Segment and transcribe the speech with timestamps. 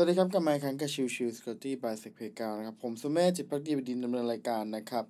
[0.00, 5.04] สวัสดีครับกลับมาอีกครั้งกับชิวชิว Security by เซกเพกานะครับ ผมสุเมธจิตพักดีบดินดำเนินรายการนะครับ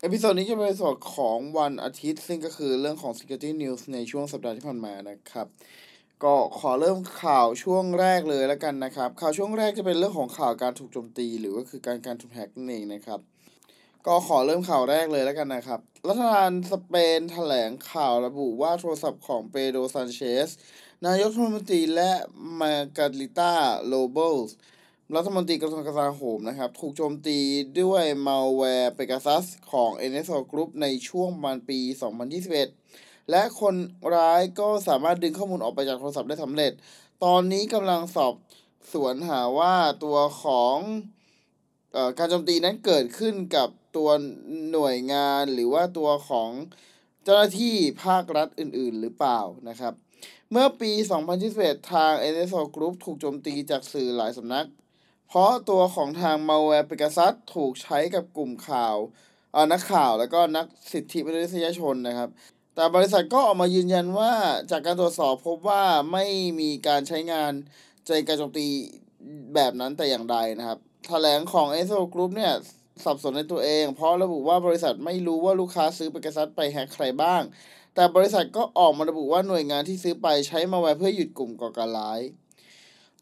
[0.00, 5.46] episode นี้จะเป็นส่วนของวันอาทิตย์ ซึ่งก็คือเรื่องของ Security News ในช่วงสัปดาห์ที่ผ่านมานะครับ
[6.24, 13.20] ก็ขอเริ่มข่าวช่วงแรกเลยแล้วกันนะครับ ข่าวช่วงแรกจะเป็นเรื่องของข่าวการถูกโจมตี หรือว่าคือการการถูกแฮกนั่นเองนะครับ
[14.06, 20.50] ก็ขอเริ่มข่าวแรกเลยแล้วกันนะครับ รัฐบาลสเปนแถลงข่าวระบุว่าโทรศัพท์ของเปโดซันเชส
[21.06, 22.12] นายกรัฐมนตรีและ
[22.60, 23.52] มาการิต้า
[23.86, 24.56] โลเบลส์
[25.14, 27.38] รัฐมนตรีกระทรวงกลาโหมนะครับ ถูกโจมตี
[27.80, 31.78] ด้วยมัลแวร์เปกาซัสของ NSO Group ในช่วงประมาณปี
[32.54, 33.74] 2021 และคน
[34.14, 36.72] ร้ายก็สามารถดึงข้อมูลออกไปจากโทรศัพท์ได้สำเร็จ
[37.24, 38.34] ตอนนี้กำลังสอบ
[38.92, 39.74] สวนหาว่า
[40.04, 40.76] ตัวของ
[41.92, 44.10] เอ่อการโจมตีนั้นเกิดขึ้นกับตัว
[44.72, 46.50] หน่วยงานหรือว่าตัวของ
[47.24, 49.94] เจ้าหน้าที่ภาครัฐอื่น ๆ หรือเปล่านะครับ
[50.50, 50.92] เมื่อปี
[51.40, 54.66] 2021 ทาง NSO Group ถูกโจมตีจากสื่อหลายสำนัก
[55.28, 58.96] เพราะตัวของทาง malware Pegasus ถูกใช้กับกลุ่มข่าว
[59.72, 62.30] นักข่าวแล้วก็นักสิทธิมนุษยชนนะครับ
[62.74, 64.32] แต่บริษัทก็ออกมายืนยันว่า
[64.70, 66.24] จากการตรวจสอบพบว่าไม่
[66.60, 67.52] มีการใช้งาน
[68.06, 68.66] ใจการโจมตี
[69.54, 72.54] แบบนั้นแต่อย่างใดนะครับแถลงของ NSO Group เนี่ย
[73.04, 77.42] สับสนในตัวเอง เพราะระบุว่าบริษัทไม่รู้ว่าลูกค้าซื้อ Pegasus ไปแฮกใครบ้าง
[77.94, 82.20] แต่บริษัทก็ออกมาระบุว่าหน่วยงานที่ซื้อไปใช้มาแวร์เพื่อหยุดกลุ่มก่อการร้าย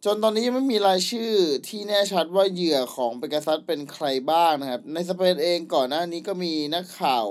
[0.04, 1.32] จนตอนนี้ยังไม่มีรายชื่อ
[1.68, 7.26] ที่แน่ชัดว่าเหยื่อของเปกซัสเป็นใครบ้างนะครับ ในสเปนเองก่อนหน้านี้ก็มีนักข่าว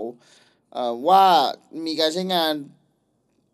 [1.08, 1.26] ว่า
[1.86, 2.54] มีการใช้งาน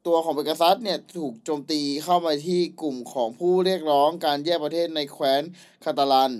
[0.07, 5.41] ตัวของเปกซัสเนี่ยถูกโจมตีเข้ามาที่กลุ่มของผู้เรียกร้องการแยกประเทศในแคว้น
[5.83, 6.31] คาตาลัน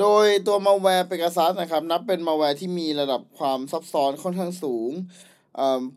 [0.00, 4.92] โดยตัวมาแวร์เปกาซัสนะครับ นับเป็นมาแวร์ที่มีระดับความซับซ้อนค่อนข้างสูง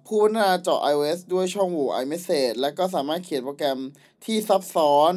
[0.06, 3.80] ผู้พัฒนาเจาะ iOS ด้วยช่องโหว่ iMessage และก็สามารถเขียนโปรแกรม
[4.26, 5.14] ที่ซับซ้อน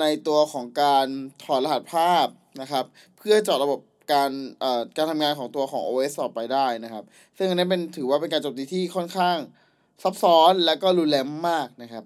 [0.00, 1.06] ในตัวของการ
[1.42, 2.26] ถอดรหัสภาพ
[2.60, 2.84] นะครับ
[3.18, 3.80] เพื่อเจาะระบบ
[4.12, 4.30] การ
[4.96, 7.04] การทำงานของตัวของ OS ต่อไปได้นะครับ
[7.36, 9.38] ซึ่งอันนี้เป็นถือว่าเป็นการโจมตีที่ค่อนข้าง
[10.02, 12.04] ซับซ้อนและก็รุนแรงมากนะครับ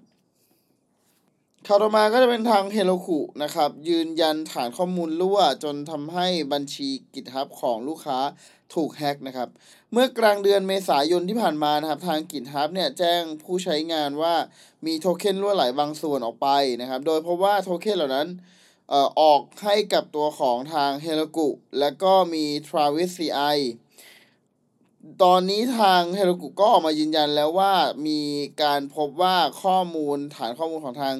[1.67, 8.19] ข่าวต่อมาก็จะเป็นทางเฮโ o คุนะครับ ยืนยันฐานข้อมูลรั่วจนทำให้บัญชี GitHub ของลูกค้า
[8.73, 9.49] ถูกแฮ็กนะครับ
[9.91, 14.35] เมื่อกลางเดือนเมษายนที่ผ่านมานะครับทาง GitHub เนี่ยแจ้งผู้ใช้งานว่า
[14.85, 16.47] มีโทเค็นรั่วไหลบางส่วนออกไป
[16.81, 18.27] นะครับ โดยเพราะว่าโทเค็นเหล่านั้น
[18.89, 21.49] เอ่อออกให้กับตัวของทางเฮโ o กุ
[21.79, 23.57] และก็มี Travis CI
[25.23, 27.73] ตอนนี้ทางเฮโ o กุก็ออกมายืนยันแล้วว่า
[28.07, 28.21] มี
[28.63, 31.15] การพบว่าข้อมูลฐานข้อมูลของทาง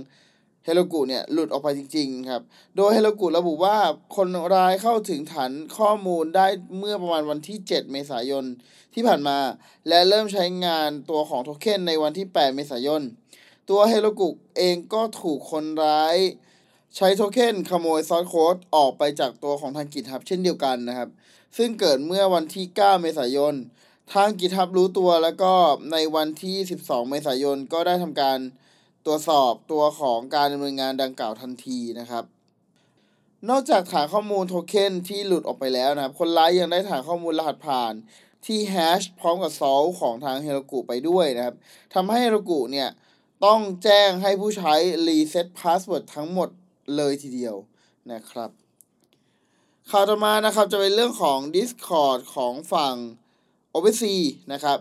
[0.65, 2.43] เฮโ o กุเนี่ยหลุดออกไปจริง ๆ ครับ
[2.75, 3.77] โดยเฮโ o กุระบุว่า
[4.15, 6.47] คนร้ายเข้าถึงฐานข้อมูลได้
[6.79, 8.45] เมื่อประมาณวันที่ 7 เมษายน
[8.93, 9.37] ที่ผ่านมา
[9.87, 13.01] และเริ่มใช้งานตัวของโทเค็นในวันที่ 8 เมษายน
[13.69, 16.17] ตัวเฮโ o กุเองก็ถูกคนร้าย
[16.95, 21.09] ใช้โทเค็นขโมยซอสโค้ดออกไปจากตัวของทาง GitHub เช่นเดียวกันนะครับ
[21.57, 23.55] ซึ่งเกิดเมื่อวันที่ 9 เมษายน
[24.13, 25.53] ทาง GitHub รู้ตัวแล้วก็
[25.91, 26.55] ในวันที่
[26.85, 28.39] 12 เมษายนก็ได้ทำการ
[29.09, 32.23] ตรวจสอบตัวของการดำเนินงานดังกล่าวทันทีนะครับ
[33.49, 37.93] นอกจากฐานข้อมูลโทเค็นที่หลุดออกไปแล้วนะครับ คนร้ายยังได้ฐานข้อมูลรหัสผ่าน
[38.45, 41.55] ที่แฮชพร้อมกับซอลของทางเฮโ o กุไปด้วยนะครับ
[41.93, 42.89] ทำให้เฮโ o กุเนี่ย
[43.45, 44.73] ต้องแจ้งให้ผู้ใช้
[45.07, 46.49] reset password ทั้งหมด
[46.95, 47.55] เลยทีเดียว
[48.11, 48.49] นะครับ
[49.89, 52.95] ข่าวต่อมานะครับจะเป็นเรื่องของ Discord ของฝั่ง
[53.73, 54.19] OpenSea
[54.53, 54.77] นะครับ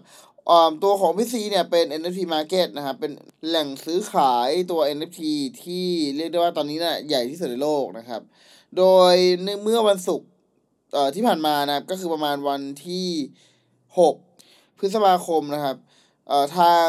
[0.83, 3.13] ตัวของ OpenSea เนี่ยเป็น NFT Market นะครับ เป็น
[3.49, 5.21] แหล่งซื้อขายตัว NFT
[5.63, 5.87] ที่
[6.17, 8.23] เรียกได้ว่าตอนนี้นะ่ะใหญ่ที่สุดในโลกนะครับ
[8.77, 9.15] โดย
[9.45, 10.29] ในเมื่อวันศุกร์
[11.15, 13.09] ที่ผ่านมานะครับ ก็คือประมาณวันที่
[13.99, 15.77] 6 พฤษภาคมนะครับ
[16.59, 16.89] ทาง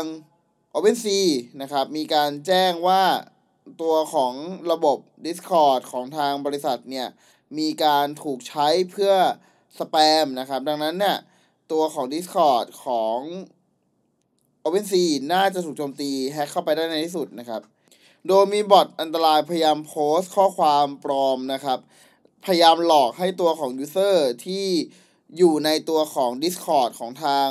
[0.74, 1.26] OpenSea
[1.62, 3.04] นะครับ มีการแจ้งว่า
[3.82, 4.34] ตัวของ
[4.72, 7.08] ระบบ Discord ของทางบริษัทเนี่ย
[7.58, 9.14] มีการถูกใช้เพื่อ
[9.80, 11.18] สแปมนะครับ ดังนั้นเนี่ย
[11.72, 13.20] ตัวของ Discord ของ
[14.64, 17.62] OpenSea น่าจะถูกโจมตีแฮกเข้าไปได้ในที่สุดนะครับ
[18.28, 21.80] โดยมีบอทอันตรายพยายามโพสต์ข้อความปลอมนะครับ
[22.46, 24.66] พยายามหลอกให้ตัวของ User ที่
[25.38, 27.48] อยู่ในตัวของ Discord ของทาง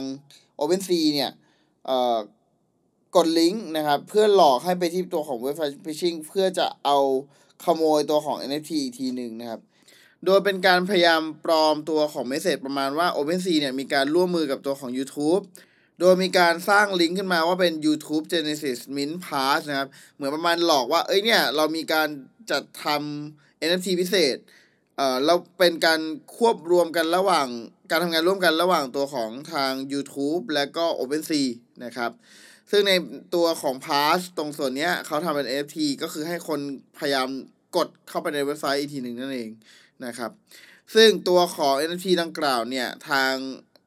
[0.60, 1.32] OpenSea เนี่ย
[3.16, 6.98] กดลิงก์นะครับ เพื่อหลอกให้ไปที่ตัวของเว็บไซต์ phishing เพื่อจะเอา
[7.64, 9.60] ขโมยตัวของ NFT อีกทีหนึ่งนะครับ
[10.26, 15.42] โดยเป็นการพยายามปลอมตัวของเมสเซจประมาณว่า OpenSea เนี่ยมีการร่วมมือกับตัวของ YouTube
[16.00, 22.08] โดยมีการสร้างลิงก์ขึ้นมาว่าเป็น YouTube Genesis Mint Pass นะครับ เหมือนประมาณหลอกว่า เอ้ยเนี่ย เรามีการ
[22.50, 24.36] จัดทำ NFT พิเศษ
[24.96, 26.00] เอ่อเราเป็นการ
[26.36, 27.48] ควบรวมกันระหว่าง
[27.90, 31.44] การทำงานร่วมกันระหว่างตัวของทาง YouTube และก็ OpenSea
[31.84, 32.10] นะครับ
[32.70, 32.92] ซึ่งใน
[33.34, 36.60] ตัวของ Pass ตรงส่วนเนี้ยเขาทำเป็น NFT ก็คือให้คน
[36.98, 37.28] พยายาม
[37.76, 39.50] กดเข้าไปในเว็บไซต์อีกทีหนึ่งนั่นเอง
[40.06, 40.30] นะครับ
[40.94, 43.32] ซึ่งตัวของ NFT ดังกล่าวเนี่ย ทาง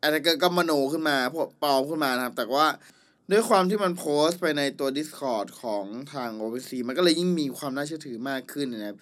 [0.04, 2.68] อาร์เกอร์ก็มโนขึ้นมาพวกปลอมขึ้นมานะครับ แต่ว่า
[3.31, 8.98] ด้วยความที่มันโพสต์ไปในตัว Discord ของทาง OpenSea มันก็เลยยิ่งมีความน่าเชื่อถือมากขึ้นนะครับ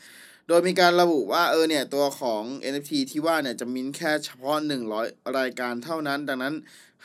[0.48, 4.58] โดยมีการระบุว่าเออเนี่ย ตัวของ NFT ที่ว่าเนี่ย จะมินแค่เฉพาะ
[4.96, 6.54] 100 รายการเท่านั้น ดังนั้น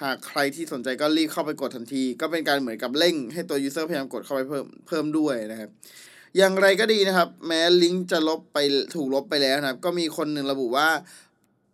[0.03, 5.71] หากใครที่สนใจก็รีบเข้าไปกดทันที ก็เป็นการเหมือนกับเร่งให้ตัว user พยายามกดเข้าไปเพิ่มเพิ่มด้วยนะครับ
[6.37, 8.59] อย่างไรก็ดีนะครับ แม้ลิงก์จะลบไป
[8.95, 10.91] ถูกลบไปแล้วนะครับ ก็มีคนหนึ่งระบุว่า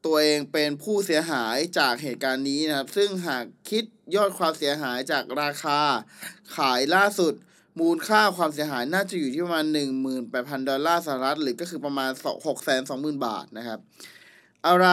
[0.05, 3.85] ตัวเองเป็นผู้เสียหายจากเหตุการณ์นี้นะครับ ซึ่งหากคิด
[4.15, 5.81] ยอดความเสียหายจากราคา
[6.57, 7.35] ขายล่าสุด
[7.81, 9.65] มูลค่าความเสียหายน่าจะอยู่ที่ประมาณ
[10.17, 12.11] 18,000 ดอลลาร์สหรัฐ หรือก็คือประมาณ
[12.69, 13.79] 620,000 บาทนะครับ
[14.67, 14.89] Allie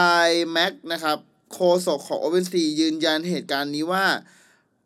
[0.51, 1.18] Mack นะครับ
[1.54, 4.06] โฆษกของ OpenSea ยืนยันเหตุการณ์นี้ว่า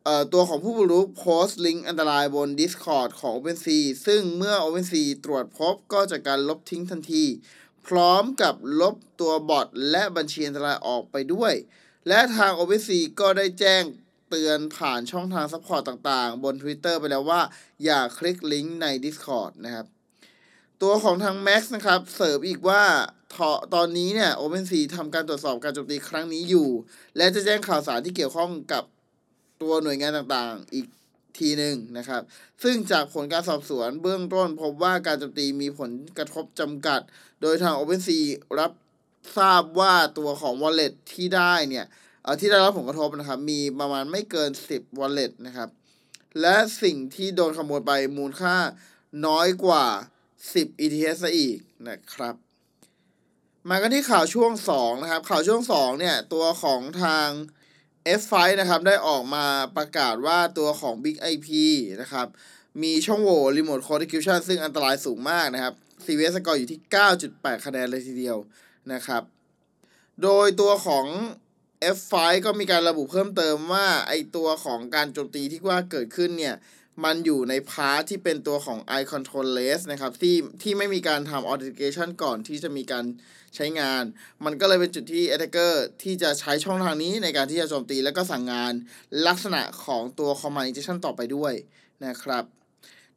[0.04, 7.26] เอ่อตัวของผู้บุกรุกโพสต์ลิงก์อันตรายบน Discord ของ OpenSea ซึ่งเมื่อ OpenSea ตรวจพบก็จะการลบทิ้งทันที
[7.88, 11.54] พร้อมกับลบตัว bot และบัญชีอันตรายออกไปด้วย
[12.08, 13.84] และทาง OpenSea ก็ได้แจ้ง
[14.30, 17.42] เตือนผ่านช่องทาง support ต่างๆ บน Twitter ไปแล้วว่า
[17.84, 19.86] อย่าคลิกลิงก์ใน Discord นะครับ
[20.82, 22.84] ตัวของทาง Max นะครับ เสริมอีกว่า
[23.76, 26.70] ตอนนี้เนี่ย OpenSea ทำการตรวจสอบการโจมตีครั้งนี้อยู่
[27.18, 28.84] และจะแจ้งข่าวสารที่เกี่ยวข้องกับ
[29.62, 30.86] ตัวหน่วยงานต่างๆ อีก
[31.40, 32.22] ทีหนึ่งนะครับ
[32.64, 37.02] ซึ่งจากผลการสอบสวนเบื้องต้นพบว่าการโจมตีมีผลกระทบจำกัด
[37.42, 38.24] โดยทาง OpenSea
[38.60, 38.72] รับ
[39.38, 41.86] ทราบว่าตัวของ Wallet ที่ได้เนี่ย
[42.40, 45.70] ที่ได้รับผลกระทบนะครับ มีประมาณไม่เกิน 10 wallet นะครับ
[46.42, 48.58] และสิ่งที่โดนขโมยไปมูลค่า
[49.26, 49.86] น้อยกว่า
[50.36, 52.36] 10 ETH ซะอีกนะครับ
[53.70, 57.28] มากันที่ข่าวช่วง 2 นะครับ ข่าวช่วง 2 เนี่ย ตัวของทาง
[58.20, 59.46] F5 นะครับได้ออกมา
[59.78, 61.48] ประกาศว่าตัวของ Big IP
[62.02, 62.28] นะครับ
[62.84, 65.74] มีช่องโหว่ Remote Code Execution ซึ่งอันตรายสูงมากนะครับ
[66.06, 66.80] CVS score อยู่ที่
[67.24, 68.38] 9.8 คะแนนเลยทีเดียว
[68.94, 69.24] นะครับ
[70.24, 71.06] โดยตัวของ
[71.98, 72.14] F5
[72.46, 76.56] ก็มีการระบุเพิ่มเติมว่าไอตัวของการโจมตีที่ว่าเกิดขึ้นเนี่ย
[77.04, 83.06] มันอยู่ใน part ที่เป็นตัวของ iControl REST นะครับที่ที่ไม่มีการทำ authentication ก่อนที่จะมีการ
[83.56, 84.04] ใช้งาน
[84.46, 85.74] มันก็เลยเป็นจุดที่ attacker
[86.04, 88.74] ที่จะใช้ช่องทางนี้ในการที่จะโจมตีแล้วก็สั่งงาน
[89.28, 91.54] ลักษณะของตัว command injection ต่อไปด้วย
[92.06, 92.46] นะครับ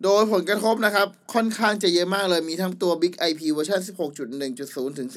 [0.02, 3.80] โดยผลกระทบนะครับ ค่อนข้างจะเยอะมากเลยมีทั้งตัว BIG-IP เวอร์ชัน
[4.38, 5.16] 16.1.0 ถึง 16.1.2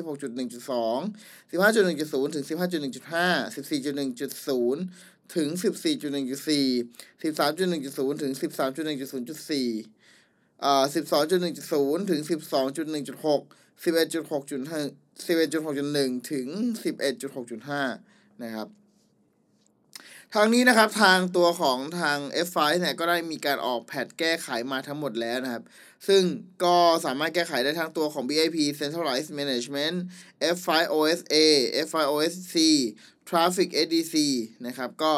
[1.52, 2.52] 15.1.0 ถึง 15.1.5
[3.56, 4.78] 14.1.0
[5.36, 6.48] ถึง 14.1.4
[7.22, 9.52] 13.1.0 ถึง 13.1.0.4
[10.64, 13.42] อ่า12.1.0 ถึง 12.1.6
[13.84, 14.92] 11.6.1
[15.28, 16.48] 11.6.1 ถึง
[16.84, 18.68] 11.6.5 นะครับ
[20.34, 25.64] ทางนี้นะครับทางตัวของทาง F5 เนี่ยก็ได้มีการออกแพทแก้ไขมาทั้งหมดแล้วนะครับ
[26.08, 26.22] ซึ่ง
[26.64, 29.96] ก็สามารถแก้ไขได้ทั้งตัวของ BIP Centralized Management
[30.56, 31.36] F5 OSA
[31.86, 32.56] F5 OSC
[33.30, 34.16] Traffic SDC
[34.66, 35.14] นะครับก็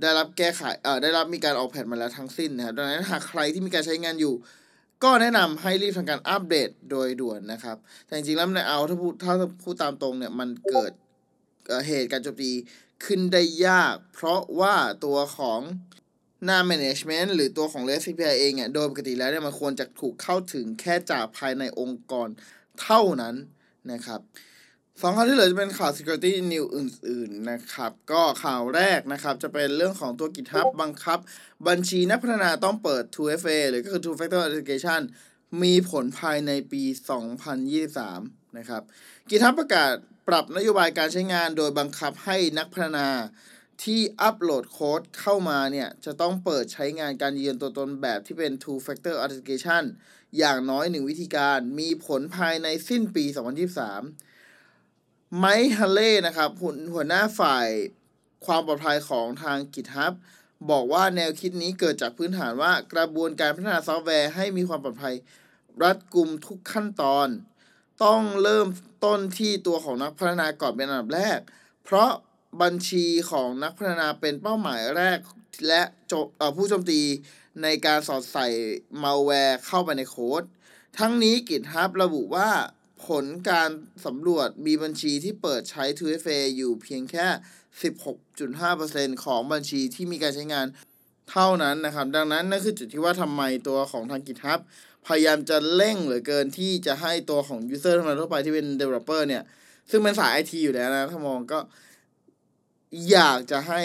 [0.00, 4.34] ได้รับแก้ไขเอ่อได้รับมีการออกแพทมาแล้วทั้งสิ้นนะครับดังนั้นหากใครที่มีการใช้งานอยู่
[5.04, 7.76] ก็แนะนำให้รีบทำการอัปเดตโดยด่วนนะครับ
[8.06, 10.92] แต่จริงๆแล้วในเอาถ้าพูดถ้าพูดตามตรงเนี่ยมันเกิด
[11.86, 12.50] เหตุการโจมตี
[13.04, 14.74] ขึ้นได้ยาก เพราะว่า
[15.04, 15.60] ตัวของ
[16.44, 22.28] หน้า management หรือตัวของ REST API เองเนี่ยโดยปกติแล้วเนี่ยมันควรจะถูกเข้าถึงแค่จากภายในองค์กร
[22.82, 23.34] เท่านั้น
[23.92, 24.20] นะครับ
[25.00, 31.18] สองข่าวที่เหลือจะเป็นข่าว security news อื่น ๆ นะครับ ก็ข่าวแรกนะครับจะเป็นเรื่องของตัว GitHub บังคับ
[31.68, 35.00] บัญชีนักพัฒนาต้องเปิด 2FA หรือก็คือ two factor authentication
[35.62, 36.82] มีผลภายในปี
[37.70, 38.82] 2023 นะครับ
[39.28, 39.94] GitHub ประกาศ
[40.28, 43.08] ปรับนโยบายการใช้งานโดยบังคับให้นักพัฒนา
[43.84, 49.84] ที่อัปโหลดโค้ดเข้ามาเนี่ย จะต้องเปิดใช้งานการยืนยันตัวตนแบบที่เป็น two factor authentication
[50.38, 53.24] อย่างน้อยหนึ่งวิธีการมีผลภายในสิ้นปี
[54.50, 56.50] 2023 ไมค์ฮัลเล่นะครับ
[56.92, 57.68] หัวหน้าฝ่าย
[58.46, 60.12] ความปลอดภัยของทาง GitHub
[60.70, 65.14] บอกว่าแนวคิดนี้เกิดจากพื้นฐานว่ากระบวนการพัฒนาซอฟต์แวร์ให้มีความปลอดภัย
[65.82, 67.28] รัดกุมทุกขั้นตอน
[68.02, 68.66] ต้องเริ่ม
[69.04, 71.38] ต้นที่ตัวของนักพัฒนาก่อนเป็นอันดับแรก
[71.84, 72.10] เพราะ
[72.62, 75.18] บัญชีของนักพัฒนาเป็นเป้าหมายแรก
[75.68, 75.82] และ
[76.56, 77.00] ผู้โจมตี
[77.62, 78.46] ในการสอดใส่
[79.02, 80.42] มาแวร์เข้าไปในโค้ด
[80.98, 82.50] ทั้งนี้ GitHub ระบุว่า
[83.06, 83.70] ผลการ
[84.06, 87.26] สำรวจมีบัญชีที่เปิดใช้ 2FA อยู่เพียงแค่
[89.16, 90.66] 16.5%ของบัญชีที่มีการใช้งาน
[91.30, 94.60] เท่านั้นนะครับ ดังนั้นนั่นคือจุดที่ว่าทำไมตัวของทาง GitHub
[95.06, 99.42] พยายามจะเร่งเหลือเกินที่จะให้ตัวของ user ธรรมดาทั่วไปที่เป็น developer เนี่ย
[99.90, 101.58] ซึ่งเป็นสาย IT อยู่แล้วนะ ถ้ามองก็
[103.10, 103.82] อยากจะให้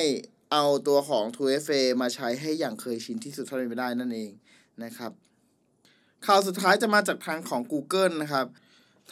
[0.52, 4.32] เอาตัวของ 2FA มาใช้ให้อย่างเคยชินที่สุดเท่าที่ไปได้นั่นเอง
[4.84, 5.12] นะครับ
[6.26, 8.46] ข่าวสุดท้ายจะมาจากทางของ Google นะครับ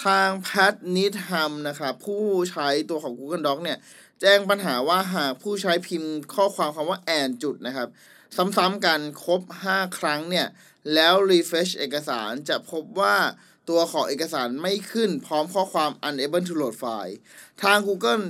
[0.06, 3.78] ทางแพทนิทฮัมนะครับ ผู้ใช้ตัวของ Google Doc เนี่ย
[4.22, 7.88] แจ้งปัญหาว่าหากผู้ใช้พิมพ์ข้อความคำว่าแอนจุดนะครับ
[8.36, 10.48] ซ้ำๆกันครบ 5 ครั้งเนี่ย
[10.94, 13.16] แล้ว refresh เอกสารจะพบว่า
[13.70, 17.16] ตัวของเอกสารไม่ขึ้นพร้อมข้อความ unable to load file
[17.64, 18.24] ทาง Google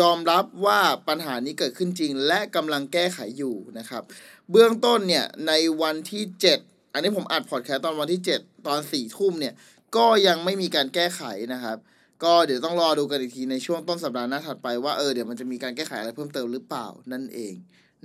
[0.00, 4.02] ยอมรับว่าปัญหานี้เกิดขึ้นจริง และกำลังแก้ไขอยู่นะครับ
[4.50, 6.24] เบื้องต้นเนี่ยในวันที่
[6.58, 9.54] 7 อันนี้ผมอัดพอดแคสต์ตอนวันที่ 7 ตอน4ทุ่มเนี่ย
[9.96, 11.22] ก็ยังไม่มีการแก้ไข
[11.52, 11.78] นะครับ
[12.24, 17.54] ก็เดี๋ยวต้องรอดูกันอีกทีในช่วงต้นสัปดาห์หน้าถัดไปว่าเออเดี๋ยวมันจะมีการแก้ไขอะไรเพิ่มเติมหรือเปล่านั่นเอง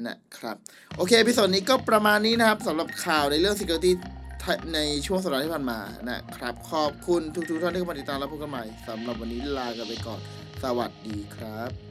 [0.08, 0.56] นะครับ
[0.98, 3.92] โอเคพิสดนี้ก็ประมาณนี้นะครับสำหรับข่าวในเรื่อง security
[4.76, 10.20] ในช่วงสัปดาห์ที่ผ่านมานะครับ ขอบคุณทุกๆท่านที่เข้ามาติดตามและพบกันใหม่สำหรับวันนี้ลากันไปก่อน
[10.64, 11.87] สวัสดีครับ